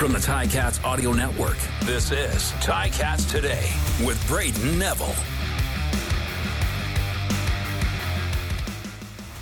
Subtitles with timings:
[0.00, 3.70] From the Ticats Audio Network, this is Ticats Today
[4.02, 5.14] with Brayden Neville.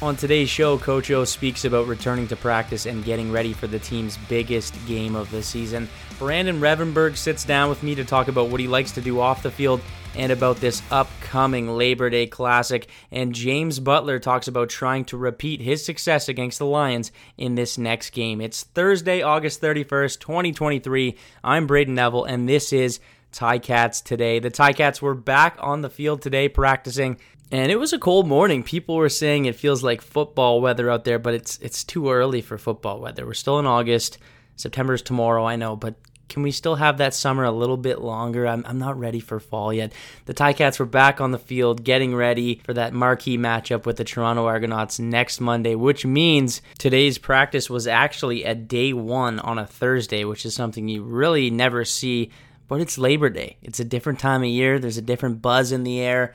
[0.04, 3.78] On today's show, Coach O speaks about returning to practice and getting ready for the
[3.78, 5.88] team's biggest game of the season.
[6.18, 9.44] Brandon Revenberg sits down with me to talk about what he likes to do off
[9.44, 9.80] the field
[10.16, 12.88] and about this upcoming Labor Day Classic.
[13.10, 17.78] And James Butler talks about trying to repeat his success against the Lions in this
[17.78, 18.40] next game.
[18.40, 21.16] It's Thursday, August 31st, 2023.
[21.44, 23.00] I'm Brayden Neville, and this is
[23.32, 24.38] Ticats today.
[24.38, 27.18] The Ticats were back on the field today practicing
[27.50, 28.62] and it was a cold morning.
[28.62, 32.42] People were saying it feels like football weather out there, but it's it's too early
[32.42, 33.24] for football weather.
[33.24, 34.18] We're still in August.
[34.56, 35.94] September's tomorrow, I know, but
[36.28, 38.46] can we still have that summer a little bit longer?
[38.46, 39.92] I'm, I'm not ready for fall yet.
[40.26, 44.04] The Ticats were back on the field getting ready for that marquee matchup with the
[44.04, 49.66] Toronto Argonauts next Monday, which means today's practice was actually a day one on a
[49.66, 52.30] Thursday, which is something you really never see.
[52.68, 53.56] But it's Labor Day.
[53.62, 54.78] It's a different time of year.
[54.78, 56.34] There's a different buzz in the air.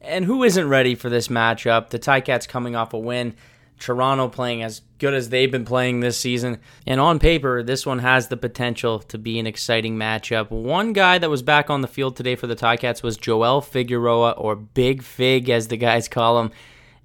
[0.00, 1.90] And who isn't ready for this matchup?
[1.90, 3.34] The Ticats coming off a win.
[3.78, 6.58] Toronto playing as good as they've been playing this season.
[6.86, 10.50] And on paper, this one has the potential to be an exciting matchup.
[10.50, 14.32] One guy that was back on the field today for the Ticats was Joel Figueroa,
[14.32, 16.50] or Big Fig as the guys call him.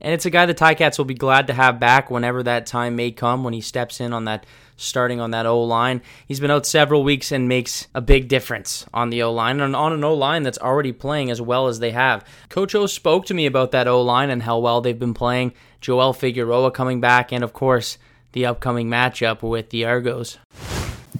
[0.01, 2.95] And it's a guy the Ticats will be glad to have back whenever that time
[2.95, 4.45] may come when he steps in on that
[4.77, 6.01] starting on that O line.
[6.25, 9.75] He's been out several weeks and makes a big difference on the O line and
[9.75, 12.25] on an O line that's already playing as well as they have.
[12.47, 15.53] Coach O spoke to me about that O line and how well they've been playing.
[15.81, 17.97] Joel Figueroa coming back, and of course,
[18.33, 20.37] the upcoming matchup with the Argos.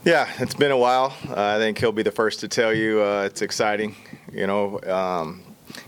[0.05, 1.14] Yeah, it's been a while.
[1.30, 3.95] Uh, I think he'll be the first to tell you uh, it's exciting.
[4.31, 5.43] You know, um,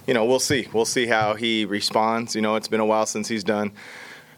[0.08, 0.68] you know, we'll see.
[0.74, 2.36] We'll see how he responds.
[2.36, 3.72] You know, it's been a while since he's done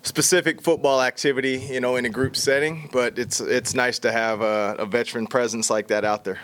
[0.04, 2.90] specific football activity, you know, in a group setting.
[2.92, 6.40] But it's it's nice to have a, a veteran presence like that out there.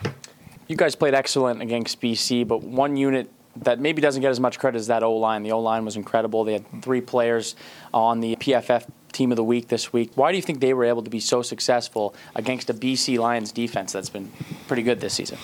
[0.67, 4.59] You guys played excellent against BC, but one unit that maybe doesn't get as much
[4.59, 5.44] credit as that O line.
[5.44, 6.44] The O line was incredible.
[6.44, 7.55] They had three players
[7.94, 10.11] on the PFF team of the week this week.
[10.16, 13.51] Why do you think they were able to be so successful against a BC Lions
[13.51, 14.31] defense that's been
[14.67, 15.39] pretty good this season?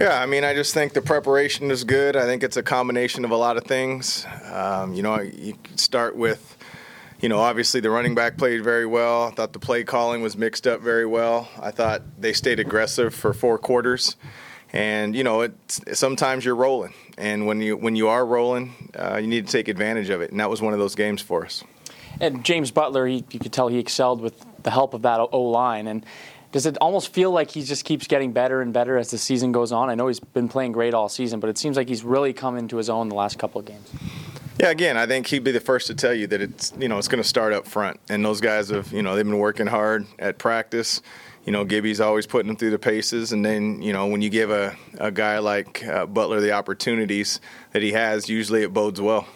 [0.00, 2.16] Yeah, I mean, I just think the preparation is good.
[2.16, 4.24] I think it's a combination of a lot of things.
[4.50, 6.56] Um, you know, you start with
[7.20, 9.24] you know, obviously the running back played very well.
[9.24, 11.50] I thought the play calling was mixed up very well.
[11.60, 14.16] I thought they stayed aggressive for four quarters,
[14.72, 19.18] and you know, it's, sometimes you're rolling, and when you when you are rolling, uh,
[19.18, 21.44] you need to take advantage of it, and that was one of those games for
[21.44, 21.62] us.
[22.22, 25.42] And James Butler, he, you could tell he excelled with the help of that O
[25.42, 26.06] line, and
[26.52, 29.52] does it almost feel like he just keeps getting better and better as the season
[29.52, 29.88] goes on?
[29.88, 32.56] I know he's been playing great all season, but it seems like he's really come
[32.56, 33.88] into his own the last couple of games.
[34.58, 36.98] Yeah, again, I think he'd be the first to tell you that it's you know
[36.98, 39.66] it's going to start up front, and those guys have you know they've been working
[39.66, 41.00] hard at practice.
[41.46, 44.28] You know, Gibby's always putting them through the paces, and then you know when you
[44.28, 47.40] give a, a guy like uh, Butler the opportunities
[47.72, 49.26] that he has, usually it bodes well.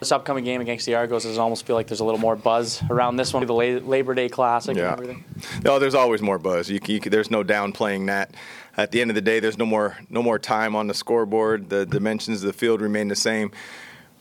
[0.00, 2.82] This upcoming game against the Argos does almost feel like there's a little more buzz
[2.88, 4.84] around this one, the Labor Day Classic yeah.
[4.84, 5.24] and everything.
[5.62, 6.70] No, there's always more buzz.
[6.70, 8.34] You, you, there's no downplaying that.
[8.78, 11.68] At the end of the day, there's no more no more time on the scoreboard.
[11.68, 13.52] The dimensions of the field remain the same.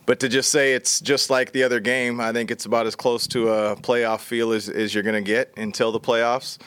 [0.06, 2.96] But to just say it's just like the other game, I think it's about as
[2.96, 6.57] close to a playoff feel as, as you're going to get until the playoffs.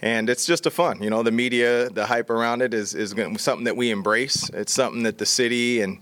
[0.00, 1.22] And it's just a fun, you know.
[1.22, 4.48] The media, the hype around it is is something that we embrace.
[4.50, 6.00] It's something that the city and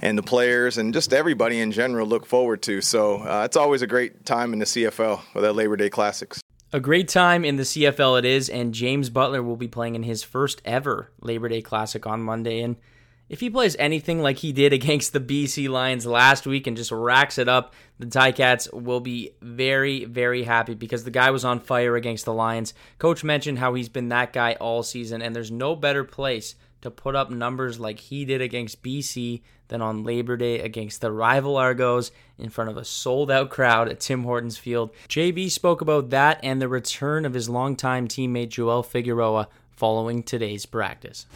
[0.00, 2.80] and the players and just everybody in general look forward to.
[2.80, 6.40] So uh, it's always a great time in the CFL with the Labor Day Classics.
[6.72, 10.02] A great time in the CFL it is, and James Butler will be playing in
[10.02, 12.60] his first ever Labor Day Classic on Monday.
[12.60, 12.76] And
[13.28, 16.92] if he plays anything like he did against the BC Lions last week and just
[16.92, 21.60] racks it up, the Ticats will be very, very happy because the guy was on
[21.60, 22.72] fire against the Lions.
[22.98, 26.90] Coach mentioned how he's been that guy all season, and there's no better place to
[26.90, 31.56] put up numbers like he did against BC than on Labor Day against the rival
[31.56, 34.92] Argos in front of a sold out crowd at Tim Hortons Field.
[35.08, 40.64] JB spoke about that and the return of his longtime teammate Joel Figueroa following today's
[40.64, 41.26] practice.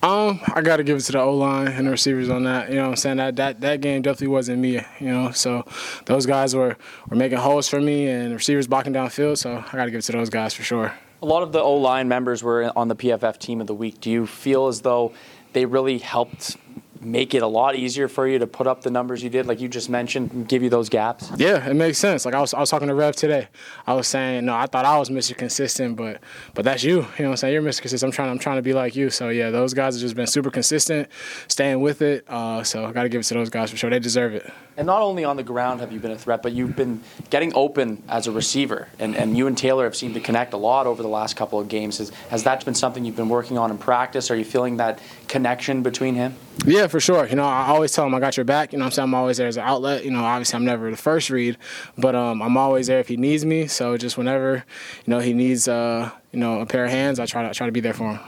[0.00, 2.68] Um, I got to give it to the O line and the receivers on that.
[2.68, 3.16] You know what I'm saying?
[3.16, 4.80] That that that game definitely wasn't me.
[5.00, 5.64] You know, so
[6.06, 6.76] those guys were
[7.08, 9.38] were making holes for me and receivers blocking downfield.
[9.38, 10.94] So I got to give it to those guys for sure.
[11.20, 14.00] A lot of the O line members were on the PFF team of the week.
[14.00, 15.12] Do you feel as though
[15.52, 16.56] they really helped
[17.00, 19.60] make it a lot easier for you to put up the numbers you did, like
[19.60, 21.30] you just mentioned, and give you those gaps?
[21.36, 22.24] Yeah, it makes sense.
[22.24, 23.48] Like I was, I was talking to Rev today.
[23.86, 25.36] I was saying, no, I thought I was Mr.
[25.36, 26.20] Consistent, but
[26.54, 26.96] but that's you.
[26.96, 27.54] You know what I'm saying?
[27.54, 27.80] You're Mr.
[27.80, 28.10] Consistent.
[28.10, 29.10] I'm trying, I'm trying to be like you.
[29.10, 31.08] So yeah, those guys have just been super consistent,
[31.46, 32.24] staying with it.
[32.28, 33.90] Uh, so I got to give it to those guys for sure.
[33.90, 34.50] They deserve it.
[34.76, 37.52] And not only on the ground have you been a threat, but you've been getting
[37.54, 38.88] open as a receiver.
[39.00, 41.58] And, and you and Taylor have seemed to connect a lot over the last couple
[41.58, 41.98] of games.
[41.98, 44.30] Has, has that been something you've been working on in practice?
[44.30, 46.36] Are you feeling that connection between him?
[46.64, 47.26] Yeah, for sure.
[47.26, 48.72] You know, I always tell him I got your back.
[48.72, 49.04] You know I'm saying?
[49.04, 50.04] I'm always there as an outlet.
[50.04, 51.56] You know, obviously I'm never the first read,
[51.96, 53.66] but um, I'm always there if he needs me.
[53.68, 54.64] So just whenever,
[55.06, 57.52] you know, he needs, uh, you know, a pair of hands, I try to, I
[57.52, 58.20] try to be there for him.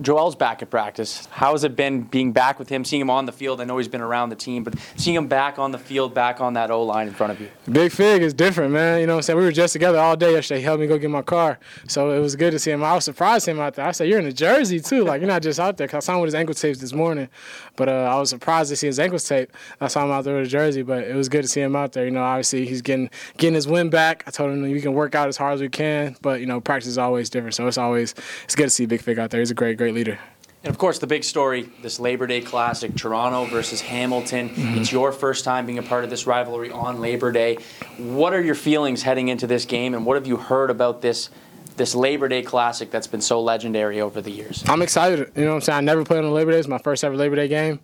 [0.00, 1.26] Joel's back at practice.
[1.30, 3.60] How has it been being back with him, seeing him on the field?
[3.60, 6.40] I know he's been around the team, but seeing him back on the field, back
[6.40, 7.48] on that O line in front of you.
[7.70, 9.00] Big Fig is different, man.
[9.00, 9.38] You know what I'm saying?
[9.38, 10.60] We were just together all day yesterday.
[10.60, 11.58] He helped me go get my car.
[11.88, 12.84] So it was good to see him.
[12.84, 13.86] I was surprised him out there.
[13.86, 15.04] I said, You're in a jersey, too.
[15.04, 15.86] Like, you're not just out there.
[15.86, 17.28] Because I saw him with his ankle tapes this morning.
[17.76, 19.52] But uh, I was surprised to see his ankle tape.
[19.80, 21.76] I saw him out there with a jersey, but it was good to see him
[21.76, 22.04] out there.
[22.04, 24.24] You know, obviously, he's getting getting his win back.
[24.26, 26.60] I told him we can work out as hard as we can, but, you know,
[26.60, 27.54] practice is always different.
[27.54, 28.14] So it's always,
[28.44, 29.40] it's good to see Big Fig out there.
[29.40, 30.18] He's a great, great leader.
[30.62, 34.48] And of course, the big story this Labor Day Classic, Toronto versus Hamilton.
[34.48, 34.78] Mm-hmm.
[34.78, 37.58] It's your first time being a part of this rivalry on Labor Day.
[37.98, 41.30] What are your feelings heading into this game, and what have you heard about this?
[41.76, 44.64] This Labor Day Classic that's been so legendary over the years.
[44.66, 45.30] I'm excited.
[45.36, 45.76] You know what I'm saying?
[45.76, 46.58] I never played on Labor Day.
[46.58, 47.80] It's my first ever Labor Day game.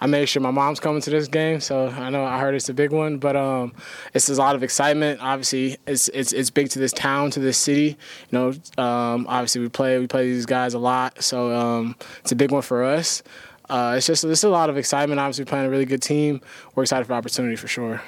[0.00, 2.68] I made sure my mom's coming to this game, so I know I heard it's
[2.68, 3.18] a big one.
[3.18, 3.72] But um,
[4.14, 5.20] it's a lot of excitement.
[5.22, 7.96] Obviously, it's it's it's big to this town, to this city.
[8.30, 8.48] You know,
[8.82, 12.50] um, obviously we play we play these guys a lot, so um, it's a big
[12.50, 13.22] one for us.
[13.70, 15.20] Uh, it's just there's a lot of excitement.
[15.20, 16.40] Obviously, playing a really good team.
[16.74, 18.02] We're excited for opportunity for sure.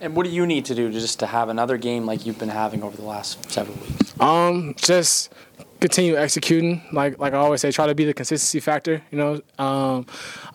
[0.00, 2.48] And what do you need to do just to have another game like you've been
[2.48, 4.18] having over the last several weeks?
[4.18, 5.30] Um, just
[5.80, 6.82] continue executing.
[6.92, 9.02] Like like I always say, try to be the consistency factor.
[9.10, 10.06] You know, um,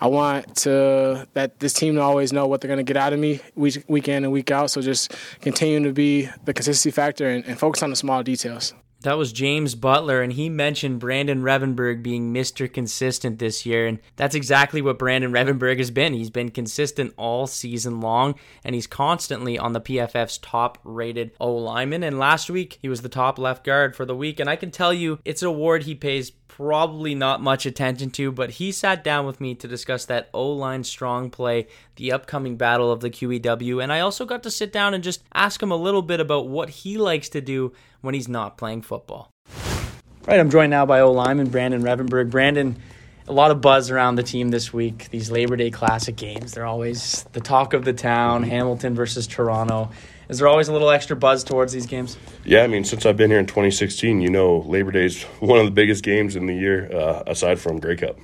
[0.01, 3.13] I want to that this team to always know what they're going to get out
[3.13, 4.71] of me week week in and week out.
[4.71, 8.73] So just continue to be the consistency factor and, and focus on the small details.
[9.05, 12.71] That was James Butler, and he mentioned Brandon Revenberg being Mr.
[12.71, 16.15] Consistent this year, and that's exactly what Brandon Revenberg has been.
[16.15, 21.53] He's been consistent all season long, and he's constantly on the PFF's top rated O
[21.53, 22.01] lineman.
[22.01, 24.71] And last week, he was the top left guard for the week, and I can
[24.71, 29.03] tell you it's an award he pays probably not much attention to, but he sat
[29.03, 31.67] down with me to discuss that O line strong play,
[31.97, 35.21] the upcoming battle of the QEW, and I also got to sit down and just
[35.33, 38.83] ask him a little bit about what he likes to do when he's not playing
[38.83, 39.31] football.
[39.53, 42.29] All right, I'm joined now by O lineman Brandon Revenberg.
[42.29, 42.77] Brandon,
[43.27, 45.09] a lot of buzz around the team this week.
[45.09, 48.43] These Labor Day Classic games, they're always the talk of the town.
[48.43, 49.91] Hamilton versus Toronto.
[50.29, 52.17] Is there always a little extra buzz towards these games?
[52.43, 55.59] Yeah, I mean, since I've been here in 2016, you know, Labor Day is one
[55.59, 58.17] of the biggest games in the year, uh, aside from Grey Cup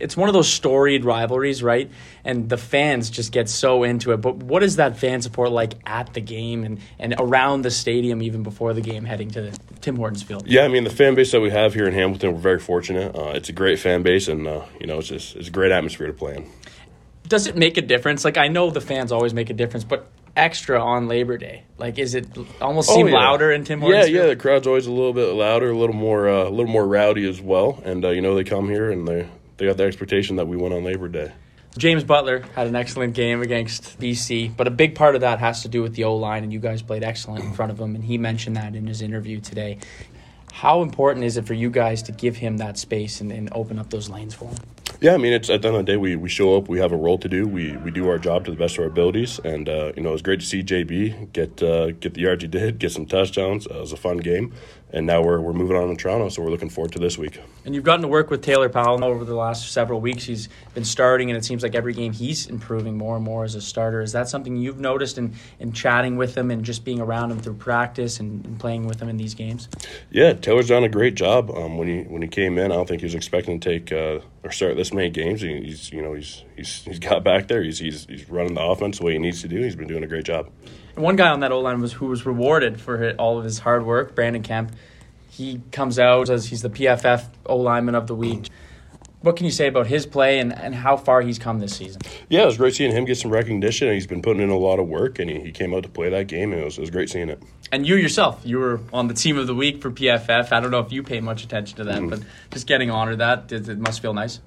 [0.00, 1.90] it's one of those storied rivalries, right?
[2.24, 4.18] And the fans just get so into it.
[4.18, 8.22] But what is that fan support like at the game and, and around the stadium,
[8.22, 10.46] even before the game, heading to the Tim Hortons Field?
[10.46, 13.14] Yeah, I mean the fan base that we have here in Hamilton, we're very fortunate.
[13.14, 15.72] Uh, it's a great fan base, and uh, you know, it's just it's a great
[15.72, 16.50] atmosphere to play in.
[17.26, 18.24] Does it make a difference?
[18.24, 21.64] Like I know the fans always make a difference, but extra on Labor Day?
[21.76, 22.26] Like, is it
[22.60, 23.16] almost seem oh, yeah.
[23.16, 24.08] louder in Tim Hortons?
[24.08, 24.26] Yeah, yeah.
[24.28, 27.28] The crowd's always a little bit louder, a little more, uh, a little more rowdy
[27.28, 27.82] as well.
[27.84, 30.56] And uh, you know, they come here and they they got the expectation that we
[30.56, 31.32] win on Labor Day.
[31.76, 35.62] James Butler had an excellent game against BC, but a big part of that has
[35.62, 37.94] to do with the O line, and you guys played excellent in front of him,
[37.94, 39.78] and he mentioned that in his interview today.
[40.52, 43.78] How important is it for you guys to give him that space and, and open
[43.78, 44.56] up those lanes for him?
[45.00, 46.80] Yeah, I mean, it's at the end of the day, we, we show up, we
[46.80, 48.86] have a role to do, we, we do our job to the best of our
[48.86, 52.22] abilities, and uh, you know, it was great to see JB get uh, get the
[52.22, 53.68] yards he did, get some touchdowns.
[53.68, 54.52] Uh, it was a fun game,
[54.90, 57.40] and now we're we're moving on to Toronto, so we're looking forward to this week.
[57.64, 60.24] And you've gotten to work with Taylor Powell over the last several weeks.
[60.24, 63.54] He's been starting, and it seems like every game he's improving more and more as
[63.54, 64.00] a starter.
[64.00, 67.40] Is that something you've noticed in, in chatting with him and just being around him
[67.40, 69.68] through practice and, and playing with him in these games?
[70.10, 71.50] Yeah, Taylor's done a great job.
[71.50, 73.92] Um, when he when he came in, I don't think he was expecting to take
[73.92, 75.42] uh, or start this many games.
[75.42, 77.62] He's you know he's he's he's got back there.
[77.62, 79.60] He's he's he's running the offense the way he needs to do.
[79.62, 80.50] He's been doing a great job.
[80.98, 83.60] And one guy on that O line was who was rewarded for all of his
[83.60, 84.72] hard work, Brandon Kemp.
[85.38, 88.48] He comes out as he's the PFF O lineman of the week.
[89.20, 92.02] What can you say about his play and, and how far he's come this season?
[92.28, 93.92] Yeah, it was great seeing him get some recognition.
[93.92, 96.10] He's been putting in a lot of work, and he, he came out to play
[96.10, 97.40] that game, and it was, it was great seeing it.
[97.70, 100.50] And you yourself, you were on the team of the week for PFF.
[100.50, 102.10] I don't know if you pay much attention to that, mm.
[102.10, 104.40] but just getting honored that, it, it must feel nice.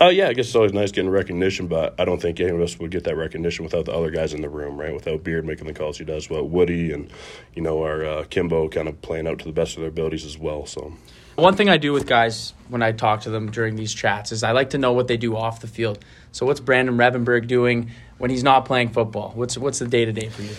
[0.00, 2.60] Oh yeah, I guess it's always nice getting recognition, but I don't think any of
[2.60, 4.92] us would get that recognition without the other guys in the room, right?
[4.94, 7.10] Without Beard making the calls he does, without Woody and
[7.54, 10.24] you know our uh, Kimbo kind of playing out to the best of their abilities
[10.24, 10.64] as well.
[10.64, 10.94] So
[11.36, 14.42] One thing I do with guys when I talk to them during these chats is
[14.42, 16.02] I like to know what they do off the field.
[16.32, 19.32] So what's Brandon Revenberg doing when he's not playing football?
[19.34, 20.54] What's what's the day to day for you?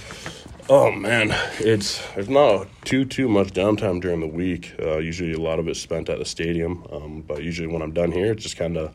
[0.69, 4.73] Oh man, it's there's not too too much downtime during the week.
[4.81, 7.91] Uh, usually a lot of it's spent at the stadium, um, but usually when I'm
[7.91, 8.93] done here, it's just kind of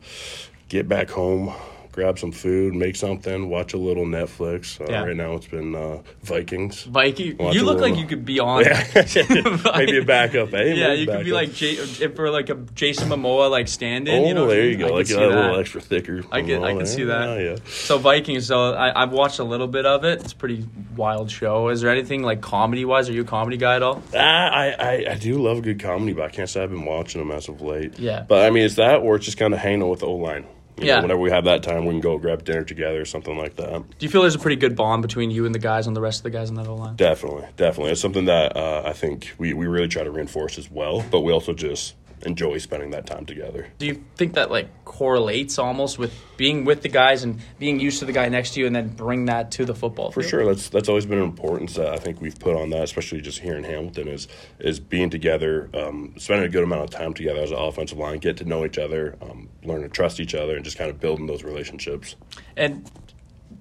[0.67, 1.53] get back home,
[1.99, 4.79] grab some food, make something, watch a little Netflix.
[4.79, 5.03] Uh, Yeah.
[5.03, 6.83] Right now it's been uh, Vikings.
[6.83, 8.63] Viking, Watch you look little- like you could be on.
[9.75, 10.53] Maybe a backup.
[10.53, 10.63] Eh?
[10.73, 14.23] Yeah, Maybe you could be like J- if for like a Jason Momoa like stand-in.
[14.23, 14.85] Oh, you know, there you go.
[14.87, 16.23] could Like a little extra thicker.
[16.31, 17.39] I can- I can see that.
[17.39, 17.55] Yeah, yeah.
[17.67, 18.47] So Vikings.
[18.47, 20.21] So I, I've watched a little bit of it.
[20.21, 20.65] It's a pretty
[20.95, 21.67] wild show.
[21.69, 23.09] Is there anything like comedy wise?
[23.09, 24.01] Are you a comedy guy at all?
[24.15, 27.19] Ah, I, I, I do love good comedy, but I can't say I've been watching
[27.19, 27.99] them as of late.
[27.99, 28.23] Yeah.
[28.27, 30.15] But I mean, it's that, or it's just kind of hanging out with the O
[30.15, 30.45] line.
[30.87, 31.01] Yeah.
[31.01, 33.89] whenever we have that time, we can go grab dinner together or something like that.
[33.97, 36.01] Do you feel there's a pretty good bond between you and the guys and the
[36.01, 36.95] rest of the guys on that O line?
[36.95, 37.91] Definitely, definitely.
[37.91, 41.21] It's something that uh, I think we, we really try to reinforce as well, but
[41.21, 43.67] we also just enjoy spending that time together.
[43.77, 47.99] Do you think that like correlates almost with being with the guys and being used
[47.99, 50.11] to the guy next to you, and then bring that to the football?
[50.11, 50.29] For field?
[50.29, 53.21] sure, that's that's always been an importance that I think we've put on that, especially
[53.21, 54.27] just here in Hamilton, is
[54.59, 58.19] is being together, um, spending a good amount of time together as an offensive line,
[58.19, 60.99] get to know each other, um, learn to trust each other, and just kind of
[60.99, 62.15] building those relationships.
[62.57, 62.89] And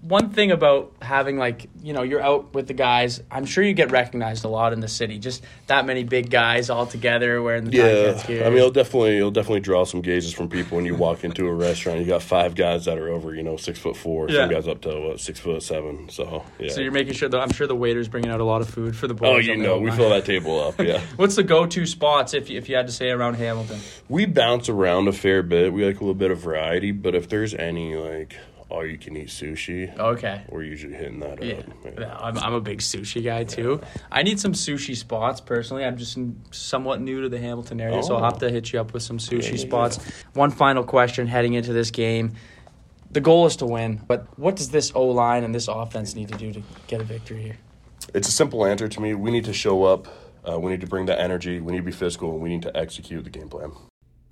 [0.09, 3.75] one thing about having like you know you're out with the guys, I'm sure you
[3.75, 5.19] get recognized a lot in the city.
[5.19, 8.17] Just that many big guys all together wearing the gear.
[8.17, 11.47] I mean, it'll definitely it'll definitely draw some gazes from people when you walk into
[11.47, 12.01] a restaurant.
[12.01, 14.29] You got five guys that are over, you know, six foot four.
[14.31, 14.45] Yeah.
[14.45, 16.09] Some guys up to what six foot seven.
[16.09, 16.71] So yeah.
[16.71, 18.97] so you're making sure that I'm sure the waiter's bringing out a lot of food
[18.97, 19.49] for the oh, boys.
[19.49, 20.81] oh, you know, we fill that table up.
[20.81, 21.01] Yeah.
[21.17, 23.81] What's the go-to spots if you, if you had to say around Hamilton?
[24.09, 25.73] we bounce around a fair bit.
[25.73, 28.37] We like a little bit of variety, but if there's any like
[28.71, 30.43] all you can eat sushi, Okay.
[30.51, 31.65] we're usually hitting that Yeah, up.
[31.99, 33.81] Yeah, I'm, I'm a big sushi guy too.
[34.13, 35.85] I need some sushi spots personally.
[35.85, 36.19] I'm just
[36.51, 39.19] somewhat new to the Hamilton area, so I'll have to hit you up with some
[39.19, 39.99] sushi yeah, spots.
[40.35, 42.35] One final question heading into this game.
[43.11, 46.29] The goal is to win, but what does this O line and this offense need
[46.29, 47.57] to do to get a victory here?
[48.15, 49.15] It's a simple answer to me.
[49.15, 50.09] We need to show up.
[50.47, 51.59] Uh, we need to bring that energy.
[51.61, 52.33] We need to be physical.
[52.33, 53.73] and We need to execute the game plan.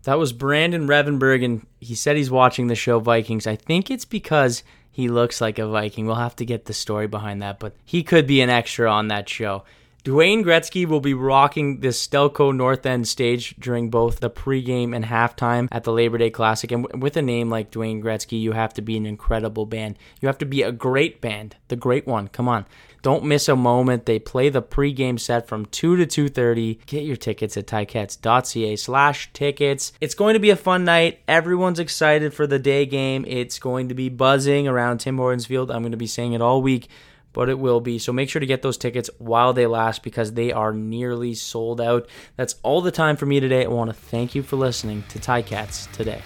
[0.07, 3.45] That was Brandon Revenberg, and he said he's watching the show Vikings.
[3.45, 6.07] I think it's because he looks like a Viking.
[6.07, 9.09] We'll have to get the story behind that, but he could be an extra on
[9.09, 9.65] that show.
[10.05, 15.05] Dwayne Gretzky will be rocking the Stelco North End stage during both the pregame and
[15.05, 16.71] halftime at the Labor Day Classic.
[16.71, 19.99] And with a name like Dwayne Gretzky, you have to be an incredible band.
[20.21, 22.29] You have to be a great band, the great one.
[22.29, 22.67] Come on.
[23.07, 24.05] Don't miss a moment.
[24.05, 26.85] They play the pregame set from 2 to 2.30.
[26.87, 29.93] Get your tickets at ticats.ca slash tickets.
[30.01, 31.21] It's going to be a fun night.
[31.29, 33.25] Everyone's excited for the day game.
[33.29, 35.71] It's going to be buzzing around Tim Hortons Field.
[35.71, 36.89] I'm going to be saying it all week,
[37.33, 38.01] but it will be.
[38.01, 41.81] So make sure to get those tickets while they last because they are nearly sold
[41.81, 42.09] out.
[42.35, 43.67] That's all the time for me today.
[43.67, 46.23] I want to thank you for listening to Ticats today.